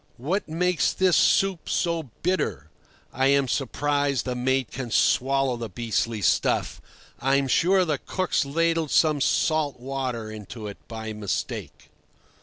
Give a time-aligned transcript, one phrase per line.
[0.17, 2.71] "What makes this soup so bitter?
[3.13, 6.81] I am surprised the mate can swallow the beastly stuff.
[7.19, 11.91] I'm sure the cook's ladled some salt water into it by mistake."